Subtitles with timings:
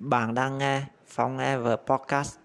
[0.00, 2.38] Bạn đang nghe Phong Ever Podcast.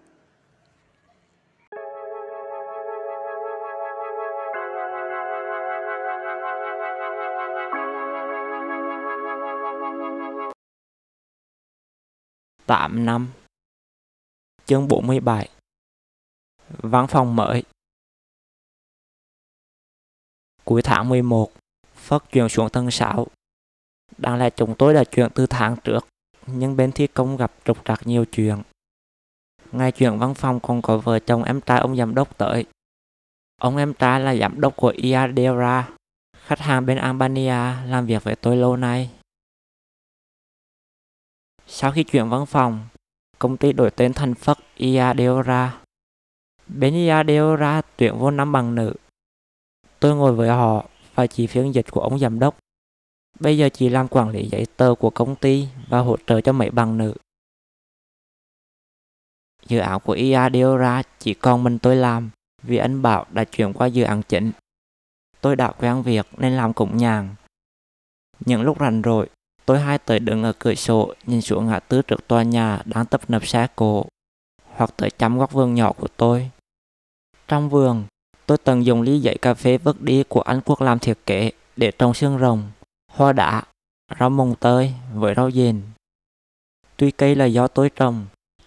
[12.66, 13.32] Tạm năm.
[14.66, 15.48] Chương 47
[16.68, 17.62] Văn phòng mới.
[20.64, 21.52] Cuối tháng 11
[21.94, 23.26] Phất chuyển xuống tầng 6
[24.18, 26.13] Đáng lẽ chúng tôi đã chuyển từ tháng trước
[26.46, 28.62] nhưng bên thi công gặp trục trặc nhiều chuyện.
[29.72, 32.64] Ngày chuyện văn phòng còn có vợ chồng em trai ông giám đốc tới.
[33.60, 35.88] Ông em trai là giám đốc của Iadera,
[36.38, 39.10] khách hàng bên Albania làm việc với tôi lâu nay.
[41.66, 42.88] Sau khi chuyển văn phòng,
[43.38, 45.80] công ty đổi tên thành Phất Iadera.
[46.66, 48.94] Bên Iadera tuyển vô năm bằng nữ.
[50.00, 52.58] Tôi ngồi với họ và chỉ phiên dịch của ông giám đốc.
[53.40, 56.52] Bây giờ chị làm quản lý giấy tờ của công ty và hỗ trợ cho
[56.52, 57.14] mấy bằng nữ.
[59.66, 62.30] Dự án của IA Deora chỉ còn mình tôi làm
[62.62, 64.52] vì anh Bảo đã chuyển qua dự án chính.
[65.40, 67.34] Tôi đã quen việc nên làm cũng nhàn.
[68.40, 69.28] Những lúc rảnh rỗi,
[69.66, 73.06] tôi hai tới đứng ở cửa sổ nhìn xuống ngã tư trước tòa nhà đang
[73.06, 74.06] tập nập xe cổ
[74.74, 76.50] hoặc tới chăm góc vườn nhỏ của tôi.
[77.48, 78.04] Trong vườn,
[78.46, 81.50] tôi từng dùng ly giấy cà phê vứt đi của anh Quốc làm thiết kế
[81.76, 82.70] để trồng xương rồng
[83.14, 83.62] hoa đá,
[84.20, 85.82] rau mồng tơi với rau dền.
[86.96, 88.26] Tuy cây là do tôi trồng,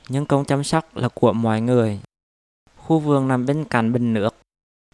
[0.09, 1.99] nhưng công chăm sóc là của mọi người.
[2.75, 4.35] Khu vườn nằm bên cạnh bình nước,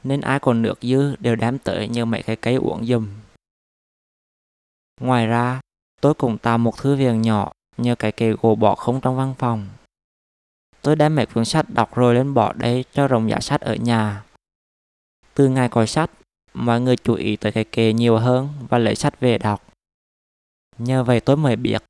[0.04, 3.08] nên ai còn nước dư đều đem tới như mấy cái cây uống dùm.
[5.02, 5.62] Ngoài ra,
[6.02, 9.34] tôi cũng tạo một thư viện nhỏ nhờ cái kệ gỗ bỏ không trong văn
[9.38, 9.68] phòng.
[10.82, 13.76] Tôi đem mấy cuốn sách đọc rồi lên bỏ đây cho rồng giả sách ở
[13.76, 14.24] nhà.
[15.34, 16.12] Từ ngày coi sách,
[16.54, 19.64] mọi người chú ý tới cái kệ nhiều hơn và lấy sách về đọc.
[20.78, 21.84] Nhờ vậy tôi mới biết,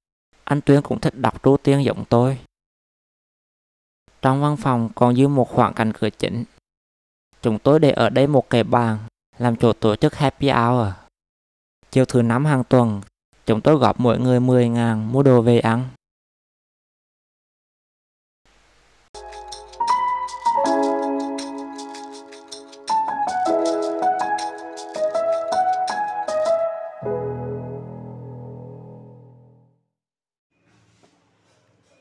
[0.44, 2.40] anh Tuyên cũng thích đọc trú tiên giống tôi.
[4.22, 6.44] Trong văn phòng còn dư một khoảng cạnh cửa chính.
[7.42, 8.98] Chúng tôi để ở đây một cái bàn,
[9.38, 10.88] làm chỗ tổ chức happy hour.
[11.92, 13.02] Chiều thứ năm hàng tuần,
[13.46, 15.90] chúng tôi góp mỗi người 10 ngàn mua đồ về ăn.